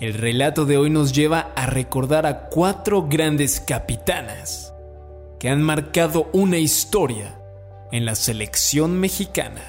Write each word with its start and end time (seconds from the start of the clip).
El 0.00 0.14
relato 0.14 0.64
de 0.64 0.76
hoy 0.76 0.90
nos 0.90 1.12
lleva 1.12 1.50
a 1.56 1.66
recordar 1.66 2.24
a 2.24 2.48
cuatro 2.50 3.08
grandes 3.08 3.58
capitanas 3.58 4.72
que 5.40 5.48
han 5.48 5.60
marcado 5.60 6.30
una 6.32 6.58
historia 6.58 7.42
en 7.90 8.04
la 8.04 8.14
selección 8.14 9.00
mexicana. 9.00 9.60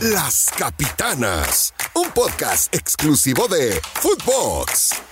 Las 0.00 0.48
Capitanas, 0.56 1.74
un 1.94 2.08
podcast 2.12 2.74
exclusivo 2.74 3.46
de 3.46 3.78
Footbox. 3.92 5.02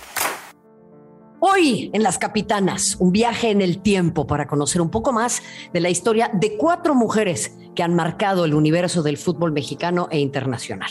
Hoy 1.39 1.91
en 1.93 2.01
Las 2.01 2.17
Capitanas, 2.17 2.95
un 2.99 3.11
viaje 3.11 3.51
en 3.51 3.61
el 3.61 3.83
tiempo 3.83 4.25
para 4.25 4.47
conocer 4.47 4.81
un 4.81 4.89
poco 4.89 5.13
más 5.13 5.43
de 5.71 5.79
la 5.81 5.91
historia 5.91 6.31
de 6.33 6.57
cuatro 6.57 6.95
mujeres 6.95 7.55
que 7.75 7.83
han 7.83 7.93
marcado 7.93 8.43
el 8.45 8.55
universo 8.55 9.03
del 9.03 9.17
fútbol 9.17 9.51
mexicano 9.51 10.07
e 10.09 10.17
internacional. 10.17 10.89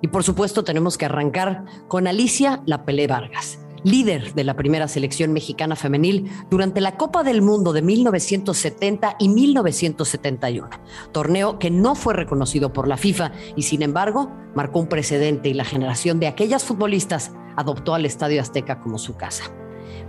Y 0.00 0.08
por 0.08 0.22
supuesto 0.22 0.64
tenemos 0.64 0.96
que 0.96 1.06
arrancar 1.06 1.64
con 1.88 2.06
Alicia 2.06 2.62
La 2.66 2.84
Pelé 2.84 3.06
Vargas, 3.06 3.58
líder 3.82 4.34
de 4.34 4.44
la 4.44 4.54
primera 4.54 4.88
selección 4.88 5.32
mexicana 5.32 5.76
femenil 5.76 6.30
durante 6.50 6.80
la 6.80 6.96
Copa 6.96 7.22
del 7.22 7.42
Mundo 7.42 7.72
de 7.72 7.82
1970 7.82 9.16
y 9.18 9.28
1971, 9.28 10.68
torneo 11.12 11.58
que 11.58 11.70
no 11.70 11.94
fue 11.94 12.14
reconocido 12.14 12.72
por 12.72 12.88
la 12.88 12.96
FIFA 12.96 13.32
y 13.56 13.62
sin 13.62 13.82
embargo 13.82 14.30
marcó 14.54 14.80
un 14.80 14.88
precedente 14.88 15.48
y 15.48 15.54
la 15.54 15.64
generación 15.64 16.20
de 16.20 16.28
aquellas 16.28 16.64
futbolistas 16.64 17.32
adoptó 17.56 17.94
al 17.94 18.06
Estadio 18.06 18.40
Azteca 18.40 18.80
como 18.80 18.98
su 18.98 19.16
casa. 19.16 19.44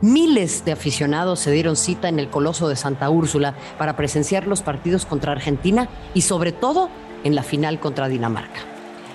Miles 0.01 0.63
de 0.63 0.71
aficionados 0.71 1.39
se 1.39 1.51
dieron 1.51 1.75
cita 1.75 2.07
en 2.07 2.19
el 2.19 2.29
Coloso 2.29 2.69
de 2.69 2.75
Santa 2.75 3.09
Úrsula 3.09 3.55
para 3.77 3.97
presenciar 3.97 4.47
los 4.47 4.61
partidos 4.61 5.05
contra 5.05 5.33
Argentina 5.33 5.89
y 6.13 6.21
sobre 6.21 6.51
todo 6.51 6.89
en 7.23 7.35
la 7.35 7.43
final 7.43 7.79
contra 7.79 8.07
Dinamarca. 8.07 8.68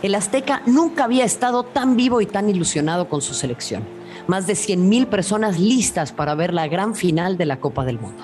El 0.05 0.15
Azteca 0.15 0.61
nunca 0.67 1.05
había 1.05 1.25
estado 1.25 1.63
tan 1.63 1.97
vivo 1.97 2.21
y 2.21 2.27
tan 2.27 2.51
ilusionado 2.51 3.09
con 3.09 3.23
su 3.23 3.33
selección. 3.33 3.85
Más 4.27 4.47
de 4.47 4.53
100.000 4.53 5.07
personas 5.07 5.59
listas 5.59 6.13
para 6.13 6.35
ver 6.35 6.53
la 6.53 6.69
gran 6.69 6.95
final 6.95 7.39
de 7.39 7.47
la 7.47 7.59
Copa 7.59 7.87
del 7.87 7.99
Mundo. 7.99 8.23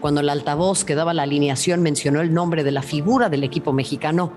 Cuando 0.00 0.20
el 0.20 0.28
altavoz 0.28 0.84
que 0.84 0.96
daba 0.96 1.14
la 1.14 1.22
alineación 1.22 1.80
mencionó 1.80 2.22
el 2.22 2.34
nombre 2.34 2.64
de 2.64 2.72
la 2.72 2.82
figura 2.82 3.28
del 3.28 3.44
equipo 3.44 3.72
mexicano, 3.72 4.32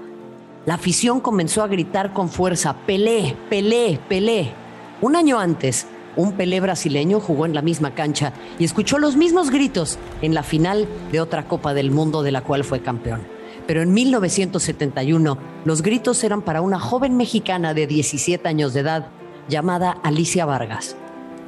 la 0.68 0.76
afición 0.76 1.22
comenzó 1.22 1.64
a 1.64 1.68
gritar 1.68 2.14
con 2.14 2.30
fuerza, 2.30 2.76
Pelé, 2.86 3.36
Pelé, 3.50 4.00
Pelé. 4.08 4.52
Un 5.02 5.16
año 5.16 5.40
antes, 5.40 5.88
un 6.16 6.34
Pelé 6.34 6.60
brasileño 6.60 7.20
jugó 7.20 7.48
en 7.48 7.56
la 7.56 7.64
misma 7.64 7.96
cancha 7.96 8.32
y 8.60 8.64
escuchó 8.64 9.00
los 9.00 9.16
mismos 9.16 9.50
gritos 9.50 9.98
en 10.22 10.36
la 10.36 10.44
final 10.44 10.88
de 11.12 11.20
otra 11.20 11.48
Copa 11.48 11.74
del 11.74 11.90
Mundo 11.90 12.22
de 12.22 12.32
la 12.32 12.42
cual 12.42 12.64
fue 12.64 12.82
campeón. 12.82 13.35
Pero 13.68 13.82
en 13.82 13.94
1971 13.94 15.38
los 15.66 15.82
gritos 15.82 16.24
eran 16.24 16.42
para 16.42 16.62
una 16.62 16.80
joven 16.80 17.18
mexicana 17.18 17.74
de 17.74 17.88
17 17.88 18.48
años 18.48 18.74
de 18.74 18.82
edad 18.82 19.08
llamada 19.50 19.92
Alicia 20.04 20.46
Vargas. 20.46 20.96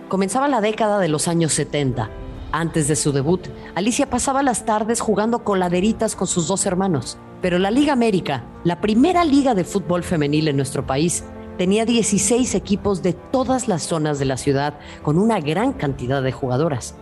Comenzaba 0.09 0.47
la 0.47 0.61
década 0.61 0.99
de 0.99 1.09
los 1.09 1.27
años 1.27 1.53
70. 1.53 2.09
Antes 2.51 2.87
de 2.87 2.95
su 2.95 3.11
debut, 3.11 3.47
Alicia 3.75 4.09
pasaba 4.09 4.41
las 4.41 4.65
tardes 4.65 5.01
jugando 5.01 5.43
coladeritas 5.43 6.15
con 6.15 6.27
sus 6.27 6.47
dos 6.47 6.65
hermanos. 6.65 7.17
Pero 7.41 7.59
la 7.59 7.69
Liga 7.69 7.93
América, 7.93 8.45
la 8.63 8.81
primera 8.81 9.23
liga 9.23 9.53
de 9.53 9.63
fútbol 9.63 10.03
femenil 10.03 10.47
en 10.47 10.55
nuestro 10.55 10.87
país, 10.87 11.23
tenía 11.57 11.85
16 11.85 12.55
equipos 12.55 13.03
de 13.03 13.13
todas 13.13 13.67
las 13.67 13.83
zonas 13.83 14.17
de 14.17 14.25
la 14.25 14.37
ciudad 14.37 14.79
con 15.03 15.19
una 15.19 15.39
gran 15.39 15.73
cantidad 15.73 16.23
de 16.23 16.31
jugadoras. 16.31 16.95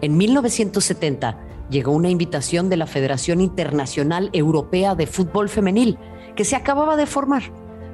En 0.00 0.16
1970 0.18 1.38
llegó 1.70 1.92
una 1.92 2.10
invitación 2.10 2.68
de 2.68 2.76
la 2.76 2.86
Federación 2.86 3.40
Internacional 3.40 4.30
Europea 4.32 4.94
de 4.94 5.06
Fútbol 5.06 5.48
Femenil, 5.48 5.98
que 6.36 6.44
se 6.44 6.56
acababa 6.56 6.96
de 6.96 7.06
formar, 7.06 7.42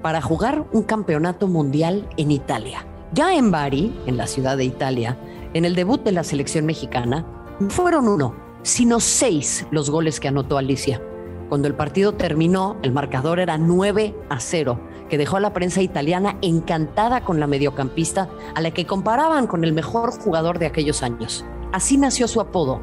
para 0.03 0.23
jugar 0.23 0.67
un 0.73 0.83
campeonato 0.83 1.47
mundial 1.47 2.09
en 2.17 2.31
Italia. 2.31 2.87
Ya 3.13 3.35
en 3.35 3.51
Bari, 3.51 3.99
en 4.07 4.17
la 4.17 4.27
ciudad 4.27 4.57
de 4.57 4.65
Italia, 4.65 5.19
en 5.53 5.65
el 5.65 5.75
debut 5.75 6.03
de 6.03 6.13
la 6.13 6.25
selección 6.25 6.65
mexicana, 6.65 7.27
fueron 7.69 8.09
uno, 8.09 8.35
sino 8.63 9.01
seis 9.01 9.67
los 9.71 9.91
goles 9.91 10.21
que 10.21 10.29
anotó 10.29 10.59
Alicia. 10.59 11.03
Cuando 11.49 11.67
el 11.67 11.75
partido 11.75 12.15
terminó, 12.15 12.77
el 12.83 12.93
marcador 12.93 13.41
era 13.41 13.59
9 13.59 14.15
a 14.29 14.39
0, 14.39 14.81
que 15.09 15.19
dejó 15.19 15.39
a 15.39 15.41
la 15.41 15.53
prensa 15.53 15.83
italiana 15.83 16.39
encantada 16.41 17.25
con 17.25 17.41
la 17.41 17.49
mediocampista 17.49 18.29
a 18.55 18.61
la 18.61 18.71
que 18.71 18.87
comparaban 18.87 19.49
con 19.49 19.65
el 19.65 19.73
mejor 19.73 20.13
jugador 20.13 20.61
de 20.61 20.67
aquellos 20.67 21.03
años. 21.03 21.45
Así 21.73 21.97
nació 21.97 22.29
su 22.29 22.41
apodo, 22.41 22.81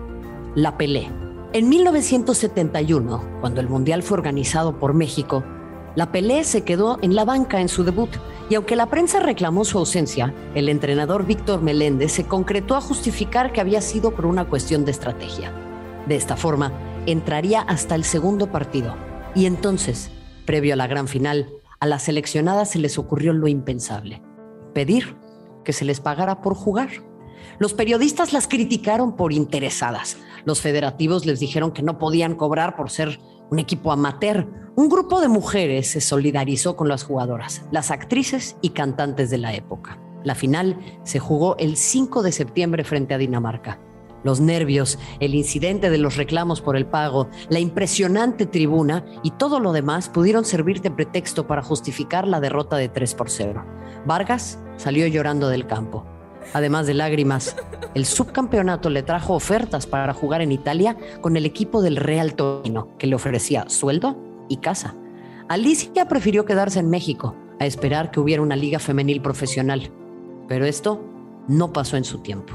La 0.56 0.78
Pelé. 0.78 1.10
En 1.54 1.70
1971, 1.70 3.40
cuando 3.42 3.62
el 3.62 3.70
Mundial 3.70 4.04
fue 4.04 4.18
organizado 4.18 4.80
por 4.80 4.94
México, 4.94 5.44
La 5.96 6.12
Pelé 6.12 6.44
se 6.44 6.64
quedó 6.64 6.98
en 7.02 7.16
la 7.16 7.26
banca 7.26 7.62
en 7.62 7.70
su 7.70 7.84
debut 7.84 8.10
y 8.50 8.56
aunque 8.56 8.76
la 8.76 8.88
prensa 8.88 9.20
reclamó 9.20 9.66
su 9.66 9.78
ausencia, 9.78 10.34
el 10.56 10.70
entrenador 10.70 11.26
Víctor 11.26 11.62
Meléndez 11.62 12.12
se 12.12 12.26
concretó 12.26 12.76
a 12.76 12.82
justificar 12.82 13.52
que 13.52 13.62
había 13.62 13.82
sido 13.82 14.12
por 14.12 14.26
una 14.26 14.46
cuestión 14.46 14.86
de 14.86 14.92
estrategia. 14.92 15.52
De 16.08 16.16
esta 16.16 16.38
forma, 16.38 16.72
entraría 17.06 17.62
hasta 17.62 17.96
el 17.96 18.04
segundo 18.04 18.52
partido. 18.52 18.96
Y 19.36 19.46
entonces, 19.46 20.12
previo 20.46 20.74
a 20.74 20.78
la 20.78 20.88
gran 20.88 21.08
final, 21.08 21.50
a 21.80 21.86
las 21.86 22.04
seleccionadas 22.04 22.72
se 22.72 22.80
les 22.80 22.98
ocurrió 22.98 23.34
lo 23.34 23.48
impensable, 23.48 24.22
pedir 24.74 25.16
que 25.64 25.74
se 25.74 25.86
les 25.86 26.00
pagara 26.00 26.42
por 26.42 26.56
jugar. 26.56 26.90
Los 27.60 27.74
periodistas 27.74 28.34
las 28.34 28.48
criticaron 28.48 29.16
por 29.16 29.34
interesadas. 29.34 30.18
Los 30.48 30.62
federativos 30.62 31.26
les 31.26 31.42
dijeron 31.42 31.74
que 31.74 31.84
no 31.84 32.00
podían 32.00 32.36
cobrar 32.36 32.78
por 32.78 32.90
ser 32.90 33.20
un 33.52 33.60
equipo 33.60 33.92
amateur. 33.92 34.48
Un 34.78 34.88
grupo 34.88 35.20
de 35.20 35.28
mujeres 35.28 35.92
se 35.92 36.00
solidarizó 36.00 36.78
con 36.78 36.88
las 36.88 37.04
jugadoras, 37.04 37.66
las 37.70 37.92
actrices 37.92 38.56
y 38.62 38.70
cantantes 38.70 39.30
de 39.30 39.40
la 39.40 39.54
época. 39.54 40.00
La 40.24 40.36
final 40.36 40.80
se 41.04 41.20
jugó 41.20 41.58
el 41.58 41.76
5 41.76 42.24
de 42.24 42.32
septiembre 42.32 42.86
frente 42.86 43.14
a 43.14 43.18
Dinamarca 43.18 43.82
los 44.24 44.42
nervios, 44.42 45.00
el 45.22 45.36
incidente 45.36 45.90
de 45.90 46.00
los 46.00 46.18
reclamos 46.18 46.60
por 46.60 46.76
el 46.76 46.86
pago, 46.86 47.30
la 47.50 47.60
impresionante 47.60 48.46
tribuna 48.46 49.06
y 49.24 49.32
todo 49.32 49.60
lo 49.60 49.72
demás 49.72 50.10
pudieron 50.10 50.44
servir 50.44 50.82
de 50.82 50.92
pretexto 50.92 51.48
para 51.48 51.62
justificar 51.62 52.28
la 52.28 52.42
derrota 52.42 52.76
de 52.78 52.90
3 52.90 53.16
por 53.16 53.30
0. 53.30 53.64
Vargas 54.06 54.60
salió 54.76 55.08
llorando 55.08 55.48
del 55.48 55.68
campo. 55.68 56.06
Además 56.54 56.88
de 56.88 56.94
lágrimas, 56.94 57.56
el 57.94 58.06
subcampeonato 58.06 58.90
le 58.90 59.04
trajo 59.04 59.34
ofertas 59.34 59.86
para 59.88 60.14
jugar 60.14 60.42
en 60.42 60.52
Italia 60.52 60.98
con 61.22 61.38
el 61.38 61.46
equipo 61.46 61.82
del 61.82 61.96
Real 61.96 62.36
Torino, 62.36 62.90
que 62.98 63.08
le 63.08 63.16
ofrecía 63.16 63.70
sueldo 63.70 64.18
y 64.50 64.58
casa. 64.58 64.96
Alicia 65.50 66.08
prefirió 66.08 66.46
quedarse 66.46 66.80
en 66.80 66.90
México 66.90 67.36
a 67.60 67.66
esperar 67.66 68.12
que 68.12 68.20
hubiera 68.20 68.42
una 68.42 68.56
liga 68.56 68.80
femenil 68.80 69.22
profesional. 69.22 69.92
Pero 70.48 70.66
esto 70.66 71.04
no 71.48 71.74
pasó 71.74 71.98
en 71.98 72.04
su 72.04 72.20
tiempo. 72.20 72.54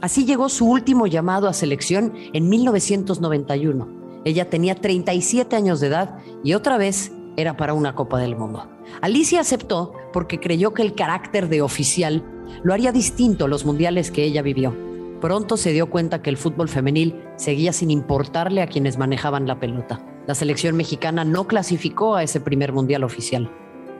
Así 0.00 0.24
llegó 0.26 0.48
su 0.48 0.66
último 0.66 1.06
llamado 1.06 1.48
a 1.48 1.54
selección 1.54 2.12
en 2.32 2.48
1991. 2.48 3.88
Ella 4.24 4.50
tenía 4.50 4.74
37 4.74 5.56
años 5.56 5.80
de 5.80 5.86
edad 5.86 6.18
y 6.42 6.54
otra 6.54 6.76
vez 6.76 7.12
era 7.36 7.56
para 7.56 7.74
una 7.74 7.94
Copa 7.94 8.18
del 8.18 8.36
Mundo. 8.36 8.68
Alicia 9.00 9.40
aceptó 9.40 9.92
porque 10.14 10.38
creyó 10.38 10.72
que 10.72 10.82
el 10.82 10.94
carácter 10.94 11.48
de 11.48 11.60
oficial 11.60 12.22
lo 12.62 12.72
haría 12.72 12.92
distinto 12.92 13.46
a 13.46 13.48
los 13.48 13.66
mundiales 13.66 14.12
que 14.12 14.22
ella 14.22 14.42
vivió. 14.42 14.72
Pronto 15.20 15.56
se 15.56 15.72
dio 15.72 15.90
cuenta 15.90 16.22
que 16.22 16.30
el 16.30 16.36
fútbol 16.36 16.68
femenil 16.68 17.20
seguía 17.34 17.72
sin 17.72 17.90
importarle 17.90 18.62
a 18.62 18.68
quienes 18.68 18.96
manejaban 18.96 19.48
la 19.48 19.58
pelota. 19.58 20.06
La 20.28 20.36
selección 20.36 20.76
mexicana 20.76 21.24
no 21.24 21.48
clasificó 21.48 22.14
a 22.14 22.22
ese 22.22 22.40
primer 22.40 22.72
mundial 22.72 23.02
oficial. 23.02 23.50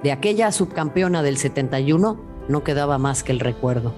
De 0.05 0.13
aquella 0.13 0.53
subcampeona 0.53 1.25
del 1.25 1.37
71 1.37 2.21
no 2.49 2.63
quedaba 2.63 2.97
más 2.97 3.25
que 3.25 3.33
el 3.33 3.41
recuerdo. 3.41 3.93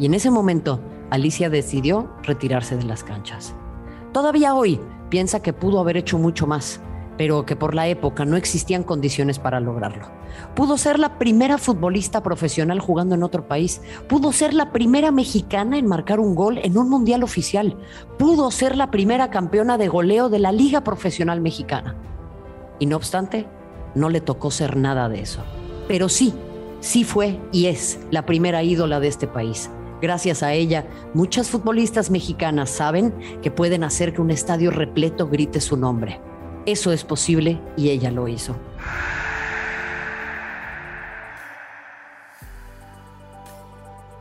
Y 0.00 0.06
en 0.06 0.14
ese 0.14 0.30
momento 0.30 0.80
Alicia 1.10 1.50
decidió 1.50 2.10
retirarse 2.22 2.78
de 2.78 2.84
las 2.84 3.04
canchas. 3.04 3.54
Todavía 4.12 4.54
hoy 4.54 4.80
piensa 5.10 5.42
que 5.42 5.52
pudo 5.52 5.80
haber 5.80 5.98
hecho 5.98 6.16
mucho 6.16 6.46
más, 6.46 6.80
pero 7.18 7.44
que 7.44 7.56
por 7.56 7.74
la 7.74 7.88
época 7.88 8.24
no 8.24 8.36
existían 8.36 8.82
condiciones 8.82 9.38
para 9.38 9.60
lograrlo. 9.60 10.06
Pudo 10.54 10.78
ser 10.78 10.98
la 10.98 11.18
primera 11.18 11.58
futbolista 11.58 12.22
profesional 12.22 12.80
jugando 12.80 13.14
en 13.14 13.22
otro 13.22 13.46
país, 13.46 13.82
pudo 14.08 14.32
ser 14.32 14.54
la 14.54 14.72
primera 14.72 15.10
mexicana 15.10 15.76
en 15.76 15.86
marcar 15.86 16.20
un 16.20 16.34
gol 16.34 16.58
en 16.62 16.78
un 16.78 16.88
mundial 16.88 17.22
oficial, 17.22 17.76
pudo 18.18 18.50
ser 18.50 18.76
la 18.76 18.90
primera 18.90 19.28
campeona 19.30 19.76
de 19.76 19.88
goleo 19.88 20.30
de 20.30 20.38
la 20.38 20.52
Liga 20.52 20.82
Profesional 20.82 21.42
Mexicana. 21.42 21.96
Y 22.78 22.86
no 22.86 22.96
obstante, 22.96 23.46
no 23.94 24.08
le 24.08 24.22
tocó 24.22 24.50
ser 24.50 24.76
nada 24.76 25.10
de 25.10 25.20
eso. 25.20 25.42
Pero 25.88 26.08
sí, 26.08 26.32
sí 26.80 27.04
fue 27.04 27.38
y 27.52 27.66
es 27.66 27.98
la 28.10 28.24
primera 28.24 28.62
ídola 28.62 29.00
de 29.00 29.08
este 29.08 29.26
país 29.26 29.70
Gracias 30.00 30.44
a 30.44 30.52
ella, 30.52 30.86
muchas 31.12 31.50
futbolistas 31.50 32.10
mexicanas 32.10 32.70
saben 32.70 33.12
que 33.42 33.50
pueden 33.50 33.82
hacer 33.82 34.12
que 34.12 34.20
un 34.20 34.30
estadio 34.30 34.70
repleto 34.70 35.28
grite 35.28 35.60
su 35.60 35.76
nombre. 35.76 36.20
Eso 36.68 36.92
es 36.92 37.02
posible 37.02 37.58
y 37.78 37.88
ella 37.88 38.10
lo 38.10 38.28
hizo. 38.28 38.54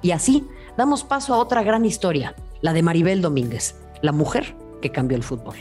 Y 0.02 0.12
así 0.12 0.48
damos 0.78 1.04
paso 1.04 1.34
a 1.34 1.40
otra 1.40 1.62
gran 1.62 1.84
historia, 1.84 2.36
la 2.62 2.72
de 2.72 2.84
Maribel 2.84 3.22
Domínguez, 3.22 3.76
la 4.02 4.14
mujer 4.14 4.56
que 4.82 4.94
cambió 4.94 5.18
el 5.18 5.24
fútbol. 5.24 5.58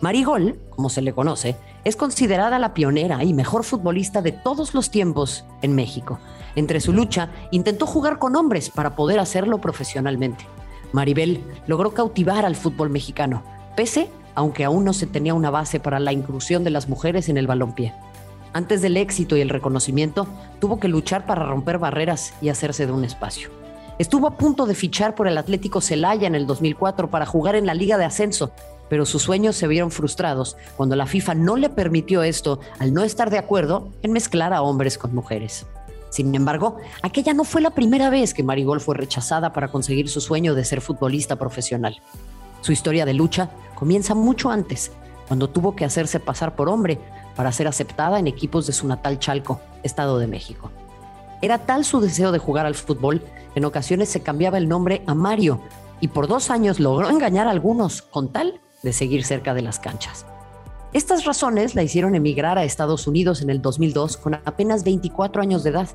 Marigol, 0.00 0.58
como 0.70 0.88
se 0.88 1.02
le 1.02 1.12
conoce, 1.12 1.54
Es 1.84 1.96
considerada 1.96 2.58
la 2.58 2.72
pionera 2.72 3.22
y 3.24 3.34
mejor 3.34 3.62
futbolista 3.62 4.22
de 4.22 4.32
todos 4.32 4.72
los 4.72 4.90
tiempos 4.90 5.44
en 5.60 5.74
México. 5.74 6.18
Entre 6.54 6.80
su 6.80 6.94
lucha, 6.94 7.28
intentó 7.50 7.86
jugar 7.86 8.18
con 8.18 8.36
hombres 8.36 8.70
para 8.70 8.96
poder 8.96 9.18
hacerlo 9.18 9.60
profesionalmente. 9.60 10.46
Maribel 10.92 11.44
logró 11.66 11.92
cautivar 11.92 12.46
al 12.46 12.56
fútbol 12.56 12.88
mexicano, 12.88 13.42
pese 13.76 14.08
aunque 14.34 14.64
aún 14.64 14.84
no 14.84 14.92
se 14.92 15.06
tenía 15.06 15.34
una 15.34 15.50
base 15.50 15.80
para 15.80 16.00
la 16.00 16.12
inclusión 16.12 16.64
de 16.64 16.70
las 16.70 16.88
mujeres 16.88 17.28
en 17.28 17.36
el 17.36 17.46
balompié. 17.46 17.92
Antes 18.52 18.82
del 18.82 18.96
éxito 18.96 19.36
y 19.36 19.40
el 19.40 19.48
reconocimiento, 19.48 20.26
tuvo 20.60 20.78
que 20.78 20.88
luchar 20.88 21.24
para 21.24 21.44
romper 21.44 21.78
barreras 21.78 22.34
y 22.42 22.50
hacerse 22.50 22.86
de 22.86 22.92
un 22.92 23.04
espacio. 23.04 23.50
Estuvo 23.98 24.26
a 24.26 24.36
punto 24.36 24.66
de 24.66 24.74
fichar 24.74 25.14
por 25.14 25.28
el 25.28 25.38
Atlético 25.38 25.80
Celaya 25.80 26.26
en 26.26 26.34
el 26.34 26.46
2004 26.46 27.10
para 27.10 27.26
jugar 27.26 27.54
en 27.54 27.66
la 27.66 27.74
Liga 27.74 27.98
de 27.98 28.04
Ascenso, 28.04 28.52
pero 28.88 29.06
sus 29.06 29.22
sueños 29.22 29.56
se 29.56 29.68
vieron 29.68 29.90
frustrados 29.90 30.56
cuando 30.76 30.96
la 30.96 31.06
FIFA 31.06 31.34
no 31.34 31.56
le 31.56 31.70
permitió 31.70 32.22
esto 32.22 32.60
al 32.78 32.92
no 32.92 33.04
estar 33.04 33.30
de 33.30 33.38
acuerdo 33.38 33.90
en 34.02 34.12
mezclar 34.12 34.52
a 34.52 34.62
hombres 34.62 34.98
con 34.98 35.14
mujeres. 35.14 35.66
Sin 36.10 36.34
embargo, 36.34 36.76
aquella 37.02 37.32
no 37.32 37.44
fue 37.44 37.62
la 37.62 37.70
primera 37.70 38.10
vez 38.10 38.34
que 38.34 38.42
Marigol 38.42 38.82
fue 38.82 38.96
rechazada 38.96 39.54
para 39.54 39.68
conseguir 39.68 40.10
su 40.10 40.20
sueño 40.20 40.54
de 40.54 40.66
ser 40.66 40.82
futbolista 40.82 41.36
profesional. 41.36 42.02
Su 42.62 42.72
historia 42.72 43.04
de 43.04 43.12
lucha 43.12 43.50
comienza 43.74 44.14
mucho 44.14 44.50
antes, 44.50 44.92
cuando 45.28 45.50
tuvo 45.50 45.76
que 45.76 45.84
hacerse 45.84 46.18
pasar 46.18 46.56
por 46.56 46.70
hombre 46.70 46.98
para 47.36 47.52
ser 47.52 47.68
aceptada 47.68 48.18
en 48.18 48.26
equipos 48.26 48.66
de 48.66 48.72
su 48.72 48.88
natal 48.88 49.18
Chalco, 49.18 49.60
Estado 49.82 50.18
de 50.18 50.26
México. 50.26 50.70
Era 51.42 51.58
tal 51.58 51.84
su 51.84 52.00
deseo 52.00 52.32
de 52.32 52.38
jugar 52.38 52.64
al 52.64 52.74
fútbol 52.74 53.22
en 53.54 53.64
ocasiones 53.64 54.08
se 54.08 54.22
cambiaba 54.22 54.58
el 54.58 54.68
nombre 54.68 55.02
a 55.06 55.14
Mario 55.14 55.60
y 56.00 56.08
por 56.08 56.26
dos 56.26 56.50
años 56.50 56.80
logró 56.80 57.10
engañar 57.10 57.46
a 57.46 57.50
algunos 57.50 58.02
con 58.02 58.32
tal 58.32 58.60
de 58.82 58.92
seguir 58.92 59.24
cerca 59.24 59.54
de 59.54 59.62
las 59.62 59.78
canchas. 59.78 60.26
Estas 60.92 61.24
razones 61.24 61.74
la 61.74 61.82
hicieron 61.82 62.14
emigrar 62.14 62.58
a 62.58 62.64
Estados 62.64 63.06
Unidos 63.06 63.40
en 63.42 63.50
el 63.50 63.62
2002 63.62 64.16
con 64.16 64.34
apenas 64.34 64.84
24 64.84 65.42
años 65.42 65.62
de 65.62 65.70
edad. 65.70 65.88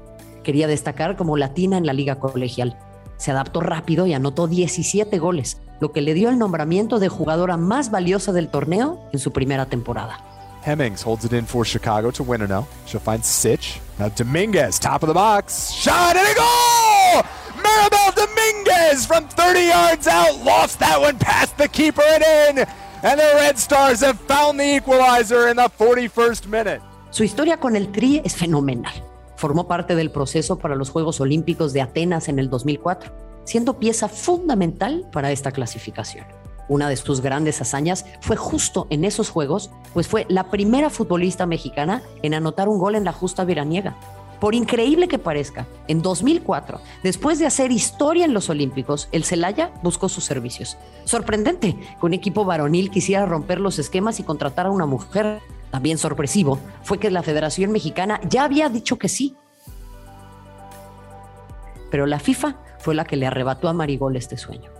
Quería 0.43 0.67
destacar 0.67 1.15
como 1.15 1.37
latina 1.37 1.77
en 1.77 1.85
la 1.85 1.93
liga 1.93 2.19
colegial. 2.19 2.77
Se 3.17 3.31
adaptó 3.31 3.61
rápido 3.61 4.07
y 4.07 4.13
anotó 4.13 4.47
17 4.47 5.19
goles, 5.19 5.57
lo 5.79 5.91
que 5.91 6.01
le 6.01 6.13
dio 6.13 6.29
el 6.29 6.37
nombramiento 6.37 6.99
de 6.99 7.09
jugadora 7.09 7.57
más 7.57 7.91
valiosa 7.91 8.31
del 8.31 8.49
torneo 8.49 8.99
en 9.13 9.19
su 9.19 9.31
primera 9.31 9.65
temporada. 9.65 10.19
Hemmings 10.65 11.01
holds 11.01 11.23
it 11.23 11.31
in 11.31 11.45
for 11.45 11.65
Chicago 11.65 12.11
to 12.11 12.23
win 12.23 12.45
now. 12.47 12.67
She'll 12.85 12.99
find 12.99 13.23
Sitch. 13.23 13.79
Now 13.99 14.09
Dominguez, 14.09 14.79
top 14.79 15.01
of 15.01 15.07
the 15.07 15.13
box. 15.13 15.71
Shot 15.71 16.15
and 16.17 16.27
a 16.27 16.35
goal! 16.35 17.23
Maribel 17.63 18.13
Dominguez 18.15 19.05
from 19.05 19.27
30 19.29 19.61
yards 19.61 20.07
out 20.07 20.43
lost 20.43 20.79
that 20.79 20.99
one 20.99 21.17
past 21.17 21.57
the 21.57 21.67
keeper 21.69 22.03
and 22.03 22.23
in. 22.23 22.65
And 23.03 23.19
the 23.19 23.33
Red 23.35 23.57
Stars 23.57 24.01
have 24.01 24.19
found 24.27 24.59
the 24.59 24.75
equalizer 24.77 25.47
in 25.47 25.55
the 25.55 25.69
41st 25.69 26.47
minute. 26.47 26.81
Su 27.11 27.23
historia 27.23 27.57
con 27.57 27.75
el 27.75 27.91
Tri 27.91 28.21
es 28.25 28.35
fenomenal. 28.35 28.91
Formó 29.37 29.67
parte 29.67 29.95
del 29.95 30.11
proceso 30.11 30.57
para 30.57 30.75
los 30.75 30.89
Juegos 30.89 31.21
Olímpicos 31.21 31.71
de 31.71 31.81
Atenas 31.81 32.27
en 32.27 32.39
el 32.39 32.49
2004, 32.49 33.11
siendo 33.47 33.79
pieza 33.79 34.09
fundamental 34.09 35.07
para 35.11 35.31
esta 35.31 35.51
clasificación. 35.51 36.25
Una 36.67 36.89
de 36.89 36.97
sus 36.97 37.21
grandes 37.21 37.61
hazañas 37.61 38.05
fue 38.19 38.35
justo 38.35 38.87
en 38.89 39.05
esos 39.05 39.29
Juegos, 39.29 39.71
pues 39.93 40.07
fue 40.07 40.25
la 40.27 40.51
primera 40.51 40.89
futbolista 40.89 41.45
mexicana 41.45 42.03
en 42.23 42.33
anotar 42.33 42.67
un 42.67 42.77
gol 42.77 42.95
en 42.95 43.05
la 43.05 43.13
justa 43.13 43.45
veraniega. 43.45 43.95
Por 44.41 44.53
increíble 44.53 45.07
que 45.07 45.17
parezca, 45.17 45.65
en 45.87 46.01
2004, 46.01 46.81
después 47.03 47.39
de 47.39 47.47
hacer 47.47 47.71
historia 47.71 48.25
en 48.25 48.33
los 48.33 48.49
Olímpicos, 48.49 49.07
el 49.13 49.23
Celaya 49.23 49.71
buscó 49.81 50.09
sus 50.09 50.25
servicios. 50.25 50.77
Sorprendente 51.05 51.75
que 51.99 52.05
un 52.05 52.13
equipo 52.13 52.43
varonil 52.43 52.91
quisiera 52.91 53.25
romper 53.25 53.59
los 53.59 53.79
esquemas 53.79 54.19
y 54.19 54.23
contratar 54.23 54.65
a 54.67 54.71
una 54.71 54.85
mujer 54.85 55.39
también 55.71 55.97
sorpresivo 55.97 56.59
fue 56.83 56.97
que 56.97 57.09
la 57.09 57.23
Federación 57.23 57.71
Mexicana 57.71 58.19
ya 58.29 58.43
había 58.43 58.69
dicho 58.69 58.97
que 58.97 59.09
sí. 59.09 59.35
Pero 61.89 62.05
la 62.05 62.19
FIFA 62.19 62.57
fue 62.79 62.95
la 62.95 63.05
que 63.05 63.17
le 63.17 63.27
arrebató 63.27 63.69
a 63.69 63.73
Marigol 63.73 64.15
este 64.15 64.37
sueño. 64.37 64.71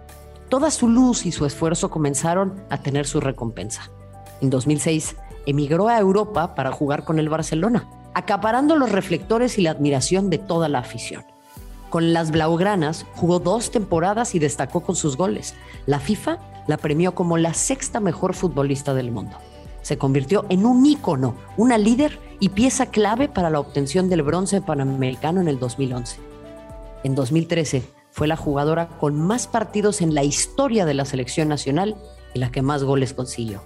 Toda 0.50 0.72
su 0.72 0.90
luz 0.90 1.26
y 1.26 1.32
su 1.32 1.46
esfuerzo 1.46 1.90
comenzaron 1.90 2.64
a 2.70 2.78
tener 2.78 3.06
su 3.06 3.20
recompensa. 3.20 3.90
En 4.42 4.50
2006 4.50 5.16
emigró 5.46 5.88
a 5.88 6.00
Europa 6.00 6.56
para 6.56 6.72
jugar 6.72 7.04
con 7.04 7.20
el 7.20 7.30
Barcelona, 7.30 7.88
acaparando 8.14 8.76
los 8.76 8.92
reflectores 8.92 9.58
y 9.58 9.62
la 9.62 9.72
admiración 9.72 10.30
de 10.30 10.38
toda 10.38 10.70
la 10.70 10.80
afición. 10.80 11.26
Con 11.90 12.14
las 12.14 12.32
Blaugranas 12.32 13.06
jugó 13.16 13.40
dos 13.40 13.72
temporadas 13.72 14.36
y 14.36 14.40
destacó 14.40 14.82
con 14.82 14.96
sus 14.96 15.16
goles. 15.18 15.56
La 15.86 16.00
FIFA 16.00 16.38
la 16.68 16.78
premió 16.78 17.16
como 17.16 17.38
la 17.38 17.54
sexta 17.54 18.00
mejor 18.00 18.34
futbolista 18.34 18.94
del 18.94 19.12
mundo 19.12 19.38
se 19.88 19.98
convirtió 19.98 20.46
en 20.50 20.66
un 20.66 20.86
ícono, 20.86 21.36
una 21.56 21.78
líder 21.78 22.20
y 22.42 22.50
pieza 22.50 22.88
clave 22.88 23.30
para 23.30 23.50
la 23.50 23.62
obtención 23.62 24.10
del 24.10 24.22
bronce 24.22 24.60
panamericano 24.60 25.40
en 25.40 25.48
el 25.48 25.60
2011. 25.60 26.20
En 27.04 27.16
2013 27.16 27.84
fue 28.12 28.28
la 28.28 28.36
jugadora 28.36 28.90
con 29.00 29.20
más 29.20 29.48
partidos 29.48 30.02
en 30.02 30.16
la 30.16 30.24
historia 30.24 30.86
de 30.86 30.94
la 30.94 31.06
selección 31.06 31.50
nacional 31.50 31.96
y 32.34 32.40
la 32.40 32.52
que 32.52 32.62
más 32.62 32.84
goles 32.84 33.14
consiguió. 33.14 33.62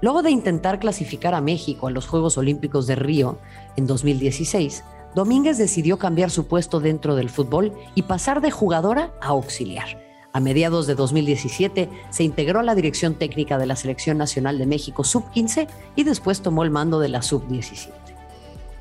Luego 0.00 0.22
de 0.22 0.30
intentar 0.30 0.78
clasificar 0.78 1.34
a 1.34 1.40
México 1.40 1.88
a 1.88 1.90
los 1.90 2.06
Juegos 2.06 2.38
Olímpicos 2.38 2.86
de 2.86 2.94
Río 2.94 3.38
en 3.76 3.86
2016, 3.86 4.84
Domínguez 5.14 5.58
decidió 5.58 5.98
cambiar 5.98 6.30
su 6.30 6.46
puesto 6.46 6.80
dentro 6.80 7.16
del 7.16 7.30
fútbol 7.30 7.72
y 7.94 8.02
pasar 8.02 8.40
de 8.40 8.50
jugadora 8.50 9.12
a 9.20 9.28
auxiliar 9.28 10.08
a 10.32 10.40
mediados 10.40 10.86
de 10.86 10.94
2017 10.94 11.88
se 12.10 12.22
integró 12.22 12.60
a 12.60 12.62
la 12.62 12.74
dirección 12.74 13.14
técnica 13.14 13.58
de 13.58 13.66
la 13.66 13.76
Selección 13.76 14.18
Nacional 14.18 14.58
de 14.58 14.66
México 14.66 15.02
Sub-15 15.02 15.66
y 15.96 16.04
después 16.04 16.42
tomó 16.42 16.62
el 16.62 16.70
mando 16.70 17.00
de 17.00 17.08
la 17.08 17.22
Sub-17. 17.22 18.07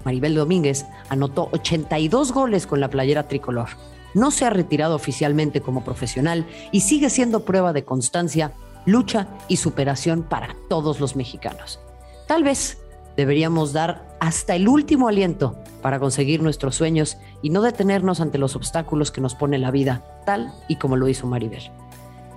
Maribel 0.07 0.35
Domínguez 0.35 0.85
anotó 1.09 1.49
82 1.51 2.31
goles 2.31 2.65
con 2.65 2.79
la 2.79 2.89
playera 2.89 3.27
tricolor. 3.27 3.67
No 4.13 4.31
se 4.31 4.45
ha 4.45 4.49
retirado 4.49 4.95
oficialmente 4.95 5.59
como 5.59 5.83
profesional 5.83 6.47
y 6.71 6.79
sigue 6.79 7.09
siendo 7.09 7.43
prueba 7.43 7.73
de 7.73 7.83
constancia, 7.83 8.53
lucha 8.85 9.27
y 9.49 9.57
superación 9.57 10.23
para 10.23 10.55
todos 10.69 11.01
los 11.01 11.17
mexicanos. 11.17 11.81
Tal 12.25 12.45
vez 12.45 12.77
deberíamos 13.17 13.73
dar 13.73 14.15
hasta 14.21 14.55
el 14.55 14.69
último 14.69 15.09
aliento 15.09 15.57
para 15.81 15.99
conseguir 15.99 16.41
nuestros 16.41 16.75
sueños 16.75 17.17
y 17.41 17.49
no 17.49 17.61
detenernos 17.61 18.21
ante 18.21 18.37
los 18.37 18.55
obstáculos 18.55 19.11
que 19.11 19.19
nos 19.19 19.35
pone 19.35 19.57
la 19.57 19.71
vida, 19.71 20.05
tal 20.25 20.53
y 20.69 20.77
como 20.77 20.95
lo 20.95 21.09
hizo 21.09 21.27
Maribel. 21.27 21.69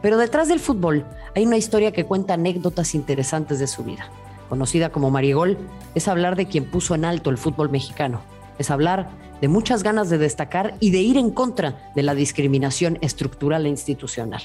Pero 0.02 0.18
detrás 0.18 0.48
del 0.48 0.58
fútbol 0.58 1.06
hay 1.36 1.46
una 1.46 1.56
historia 1.56 1.92
que 1.92 2.04
cuenta 2.04 2.34
anécdotas 2.34 2.96
interesantes 2.96 3.60
de 3.60 3.68
su 3.68 3.84
vida. 3.84 4.10
Conocida 4.50 4.90
como 4.90 5.12
Marigol, 5.12 5.56
es 5.94 6.08
hablar 6.08 6.34
de 6.34 6.48
quien 6.48 6.64
puso 6.64 6.96
en 6.96 7.04
alto 7.04 7.30
el 7.30 7.38
fútbol 7.38 7.70
mexicano. 7.70 8.20
Es 8.58 8.72
hablar 8.72 9.08
de 9.40 9.46
muchas 9.46 9.84
ganas 9.84 10.10
de 10.10 10.18
destacar 10.18 10.74
y 10.80 10.90
de 10.90 10.98
ir 10.98 11.16
en 11.16 11.30
contra 11.30 11.92
de 11.94 12.02
la 12.02 12.16
discriminación 12.16 12.98
estructural 13.00 13.64
e 13.64 13.68
institucional. 13.68 14.42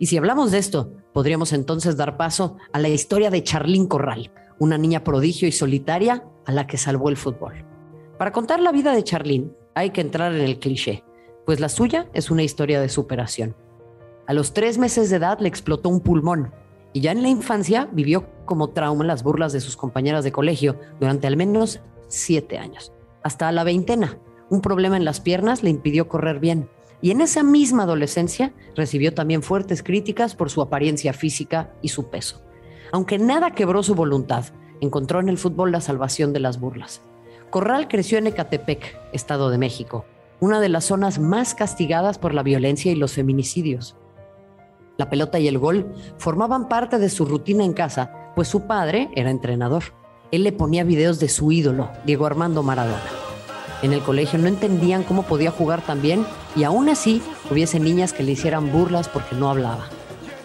Y 0.00 0.06
si 0.06 0.16
hablamos 0.16 0.50
de 0.50 0.58
esto, 0.58 0.92
podríamos 1.12 1.52
entonces 1.52 1.96
dar 1.96 2.16
paso 2.16 2.56
a 2.72 2.80
la 2.80 2.88
historia 2.88 3.30
de 3.30 3.44
Charlín 3.44 3.86
Corral, 3.86 4.32
una 4.58 4.76
niña 4.76 5.04
prodigio 5.04 5.46
y 5.46 5.52
solitaria 5.52 6.24
a 6.44 6.50
la 6.50 6.66
que 6.66 6.76
salvó 6.76 7.08
el 7.08 7.16
fútbol. 7.16 7.64
Para 8.18 8.32
contar 8.32 8.58
la 8.58 8.72
vida 8.72 8.92
de 8.92 9.04
Charlín 9.04 9.52
hay 9.76 9.90
que 9.90 10.00
entrar 10.00 10.34
en 10.34 10.40
el 10.40 10.58
cliché, 10.58 11.04
pues 11.46 11.60
la 11.60 11.68
suya 11.68 12.08
es 12.14 12.32
una 12.32 12.42
historia 12.42 12.80
de 12.80 12.88
superación. 12.88 13.54
A 14.26 14.32
los 14.32 14.52
tres 14.54 14.76
meses 14.76 15.08
de 15.08 15.16
edad 15.16 15.38
le 15.38 15.48
explotó 15.48 15.88
un 15.88 16.00
pulmón 16.00 16.52
y 16.98 17.00
ya 17.00 17.12
en 17.12 17.22
la 17.22 17.28
infancia 17.28 17.88
vivió 17.92 18.26
como 18.44 18.70
trauma 18.70 19.04
las 19.04 19.22
burlas 19.22 19.52
de 19.52 19.60
sus 19.60 19.76
compañeras 19.76 20.24
de 20.24 20.32
colegio 20.32 20.80
durante 20.98 21.28
al 21.28 21.36
menos 21.36 21.78
siete 22.08 22.58
años. 22.58 22.92
Hasta 23.22 23.52
la 23.52 23.62
veintena, 23.62 24.18
un 24.50 24.60
problema 24.60 24.96
en 24.96 25.04
las 25.04 25.20
piernas 25.20 25.62
le 25.62 25.70
impidió 25.70 26.08
correr 26.08 26.40
bien 26.40 26.68
y 27.00 27.12
en 27.12 27.20
esa 27.20 27.44
misma 27.44 27.84
adolescencia 27.84 28.52
recibió 28.74 29.14
también 29.14 29.44
fuertes 29.44 29.84
críticas 29.84 30.34
por 30.34 30.50
su 30.50 30.60
apariencia 30.60 31.12
física 31.12 31.72
y 31.82 31.90
su 31.90 32.10
peso. 32.10 32.42
Aunque 32.90 33.16
nada 33.16 33.52
quebró 33.52 33.84
su 33.84 33.94
voluntad, 33.94 34.46
encontró 34.80 35.20
en 35.20 35.28
el 35.28 35.38
fútbol 35.38 35.70
la 35.70 35.80
salvación 35.80 36.32
de 36.32 36.40
las 36.40 36.58
burlas. 36.58 37.00
Corral 37.50 37.86
creció 37.86 38.18
en 38.18 38.26
Ecatepec, 38.26 38.98
Estado 39.12 39.50
de 39.50 39.58
México, 39.58 40.04
una 40.40 40.58
de 40.58 40.68
las 40.68 40.86
zonas 40.86 41.20
más 41.20 41.54
castigadas 41.54 42.18
por 42.18 42.34
la 42.34 42.42
violencia 42.42 42.90
y 42.90 42.96
los 42.96 43.12
feminicidios. 43.12 43.94
La 44.98 45.08
pelota 45.08 45.38
y 45.38 45.46
el 45.46 45.58
gol 45.58 45.94
formaban 46.18 46.68
parte 46.68 46.98
de 46.98 47.08
su 47.08 47.24
rutina 47.24 47.62
en 47.62 47.72
casa, 47.72 48.32
pues 48.34 48.48
su 48.48 48.66
padre 48.66 49.10
era 49.14 49.30
entrenador. 49.30 49.84
Él 50.32 50.42
le 50.42 50.50
ponía 50.50 50.82
videos 50.82 51.20
de 51.20 51.28
su 51.28 51.52
ídolo, 51.52 51.88
Diego 52.04 52.26
Armando 52.26 52.64
Maradona. 52.64 52.98
En 53.82 53.92
el 53.92 54.00
colegio 54.00 54.40
no 54.40 54.48
entendían 54.48 55.04
cómo 55.04 55.22
podía 55.22 55.52
jugar 55.52 55.82
tan 55.82 56.02
bien 56.02 56.26
y 56.56 56.64
aún 56.64 56.88
así 56.88 57.22
hubiese 57.48 57.78
niñas 57.78 58.12
que 58.12 58.24
le 58.24 58.32
hicieran 58.32 58.72
burlas 58.72 59.06
porque 59.06 59.36
no 59.36 59.48
hablaba. 59.48 59.86